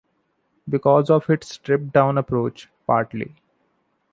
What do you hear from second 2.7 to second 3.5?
Party!